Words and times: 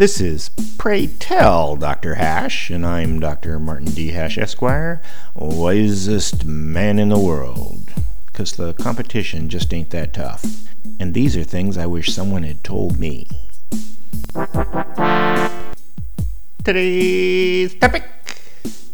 This 0.00 0.16
is 0.18 0.48
Pray 0.78 1.08
Tell 1.08 1.76
Dr. 1.76 2.14
Hash, 2.14 2.70
and 2.70 2.86
I'm 2.86 3.20
Dr. 3.20 3.58
Martin 3.58 3.90
D. 3.90 4.12
Hash, 4.12 4.38
Esquire, 4.38 5.02
wisest 5.34 6.46
man 6.46 6.98
in 6.98 7.10
the 7.10 7.18
world. 7.18 7.92
Because 8.24 8.52
the 8.52 8.72
competition 8.72 9.50
just 9.50 9.74
ain't 9.74 9.90
that 9.90 10.14
tough. 10.14 10.42
And 10.98 11.12
these 11.12 11.36
are 11.36 11.44
things 11.44 11.76
I 11.76 11.84
wish 11.84 12.14
someone 12.14 12.44
had 12.44 12.64
told 12.64 12.98
me. 12.98 13.28
Today's 16.64 17.74
topic 17.74 18.04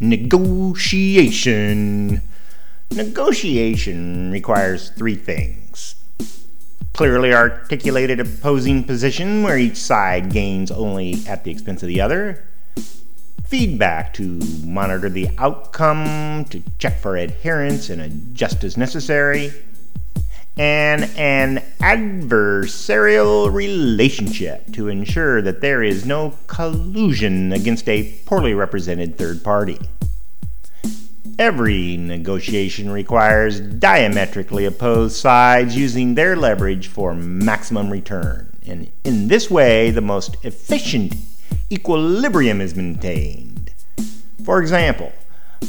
negotiation. 0.00 2.22
Negotiation 2.90 4.32
requires 4.32 4.90
three 4.90 5.14
things 5.14 5.94
clearly 6.98 7.32
articulated 7.32 8.18
opposing 8.18 8.82
position 8.82 9.44
where 9.44 9.56
each 9.56 9.76
side 9.76 10.32
gains 10.32 10.68
only 10.68 11.14
at 11.28 11.44
the 11.44 11.50
expense 11.52 11.80
of 11.80 11.86
the 11.86 12.00
other, 12.00 12.42
feedback 13.44 14.12
to 14.12 14.40
monitor 14.64 15.08
the 15.08 15.30
outcome, 15.38 16.44
to 16.46 16.60
check 16.80 16.98
for 16.98 17.16
adherence 17.16 17.88
and 17.88 18.02
adjust 18.02 18.64
as 18.64 18.76
necessary, 18.76 19.52
and 20.56 21.04
an 21.16 21.62
adversarial 21.78 23.52
relationship 23.52 24.72
to 24.72 24.88
ensure 24.88 25.40
that 25.40 25.60
there 25.60 25.84
is 25.84 26.04
no 26.04 26.34
collusion 26.48 27.52
against 27.52 27.88
a 27.88 28.12
poorly 28.26 28.54
represented 28.54 29.16
third 29.16 29.44
party. 29.44 29.78
Every 31.38 31.96
negotiation 31.96 32.90
requires 32.90 33.60
diametrically 33.60 34.64
opposed 34.64 35.14
sides 35.14 35.76
using 35.76 36.16
their 36.16 36.34
leverage 36.34 36.88
for 36.88 37.14
maximum 37.14 37.90
return. 37.90 38.56
And 38.66 38.90
in 39.04 39.28
this 39.28 39.48
way, 39.48 39.92
the 39.92 40.00
most 40.00 40.36
efficient 40.42 41.14
equilibrium 41.70 42.60
is 42.60 42.74
maintained. 42.74 43.70
For 44.44 44.60
example, 44.60 45.12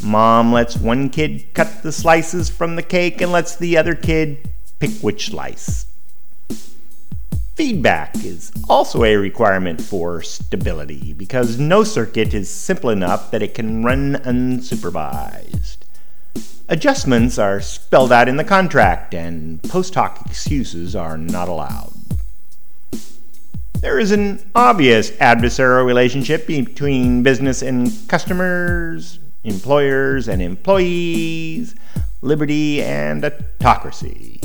mom 0.04 0.52
lets 0.52 0.76
one 0.76 1.08
kid 1.10 1.54
cut 1.54 1.84
the 1.84 1.92
slices 1.92 2.50
from 2.50 2.76
the 2.76 2.82
cake 2.82 3.22
and 3.22 3.32
lets 3.32 3.56
the 3.56 3.78
other 3.78 3.94
kid 3.94 4.50
pick 4.80 4.90
which 5.02 5.28
slice. 5.28 5.86
Feedback 7.54 8.16
is 8.24 8.54
also 8.70 9.04
a 9.04 9.18
requirement 9.18 9.82
for 9.82 10.22
stability 10.22 11.12
because 11.12 11.60
no 11.60 11.84
circuit 11.84 12.34
is 12.34 12.50
simple 12.50 12.90
enough 12.90 13.32
that 13.32 13.44
it 13.44 13.54
can 13.54 13.84
run 13.84 14.16
unsupervised. 14.16 15.49
Adjustments 16.72 17.40
are 17.40 17.60
spelled 17.60 18.12
out 18.12 18.30
in 18.30 18.38
the 18.38 18.44
contract, 18.44 19.16
and 19.16 19.62
post 19.64 19.96
hoc 19.96 20.22
excuses 20.28 20.96
are 20.96 21.18
not 21.18 21.50
allowed. 21.50 21.92
There 23.82 23.98
is 23.98 24.12
an 24.12 24.48
obvious 24.54 25.10
adversarial 25.12 25.84
relationship 25.84 26.46
between 26.46 27.24
business 27.24 27.64
and 27.64 27.92
customers, 28.08 29.18
employers 29.44 30.28
and 30.28 30.44
employees, 30.44 31.74
liberty 32.22 32.84
and 32.84 33.26
autocracy 33.26 34.40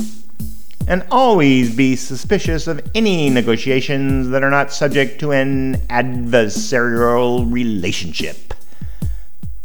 and 0.87 1.05
always 1.09 1.75
be 1.75 1.95
suspicious 1.95 2.67
of 2.67 2.81
any 2.93 3.29
negotiations 3.29 4.29
that 4.29 4.43
are 4.43 4.51
not 4.51 4.71
subject 4.71 5.19
to 5.19 5.31
an 5.31 5.75
adversarial 5.89 7.51
relationship. 7.51 8.54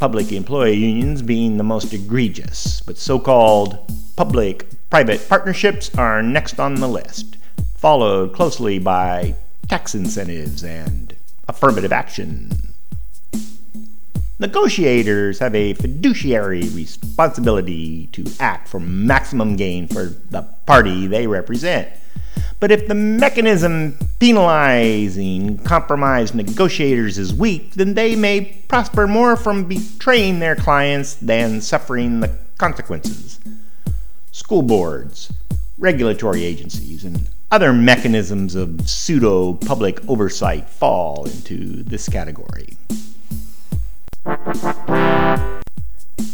Public 0.00 0.32
employee 0.32 0.76
unions 0.76 1.20
being 1.20 1.58
the 1.58 1.62
most 1.62 1.92
egregious, 1.92 2.80
but 2.86 2.96
so 2.96 3.18
called 3.18 3.78
public 4.16 4.66
private 4.88 5.28
partnerships 5.28 5.94
are 5.94 6.22
next 6.22 6.58
on 6.58 6.76
the 6.76 6.88
list, 6.88 7.36
followed 7.76 8.32
closely 8.32 8.78
by 8.78 9.34
tax 9.68 9.94
incentives 9.94 10.64
and 10.64 11.14
affirmative 11.48 11.92
action. 11.92 12.50
Negotiators 14.38 15.38
have 15.38 15.54
a 15.54 15.74
fiduciary 15.74 16.66
responsibility 16.70 18.06
to 18.06 18.24
act 18.40 18.68
for 18.68 18.80
maximum 18.80 19.54
gain 19.54 19.86
for 19.86 20.06
the 20.30 20.40
party 20.64 21.08
they 21.08 21.26
represent. 21.26 21.90
But 22.60 22.70
if 22.70 22.88
the 22.88 22.94
mechanism 22.94 23.96
penalizing 24.18 25.58
compromised 25.58 26.34
negotiators 26.34 27.16
is 27.16 27.32
weak, 27.32 27.74
then 27.74 27.94
they 27.94 28.16
may 28.16 28.62
prosper 28.68 29.06
more 29.06 29.34
from 29.36 29.64
betraying 29.64 30.40
their 30.40 30.56
clients 30.56 31.14
than 31.14 31.60
suffering 31.62 32.20
the 32.20 32.36
consequences. 32.58 33.40
School 34.32 34.62
boards, 34.62 35.32
regulatory 35.78 36.44
agencies, 36.44 37.04
and 37.04 37.26
other 37.50 37.72
mechanisms 37.72 38.54
of 38.54 38.88
pseudo 38.88 39.54
public 39.54 40.06
oversight 40.08 40.68
fall 40.68 41.24
into 41.24 41.82
this 41.82 42.08
category. 42.08 42.76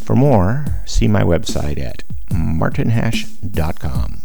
For 0.03 0.15
more, 0.17 0.67
see 0.85 1.09
my 1.09 1.23
website 1.23 1.79
at 1.79 2.03
martinhash.com. 2.33 4.16